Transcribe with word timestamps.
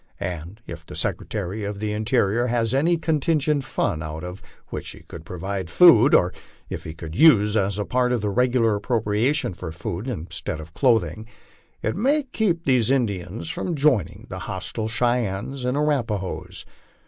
And 0.19 0.61
if 0.65 0.83
the 0.83 0.95
Secretary 0.95 1.63
of 1.63 1.77
the 1.79 1.93
Interior 1.93 2.47
has 2.47 2.73
any 2.73 2.97
contingent 2.97 3.63
fund 3.63 4.01
out 4.01 4.23
of 4.23 4.41
which 4.69 4.89
he 4.89 5.01
could 5.01 5.25
provide 5.27 5.69
food, 5.69 6.15
or 6.15 6.33
if 6.71 6.85
he 6.85 6.95
could 6.95 7.15
use 7.15 7.55
a 7.55 7.85
part 7.85 8.11
of 8.11 8.21
the 8.21 8.31
regular 8.31 8.73
appropriation 8.73 9.53
for 9.53 9.71
food 9.71 10.07
instead 10.09 10.59
of 10.59 10.73
clothing, 10.73 11.27
it 11.83 11.95
may 11.95 12.23
keep 12.23 12.65
these 12.65 12.89
Indians 12.89 13.47
from 13.51 13.75
joining 13.75 14.25
the 14.27 14.39
hostile 14.39 14.87
Cheyennes 14.87 15.63
and 15.63 15.77
Arapahoes. 15.77 16.65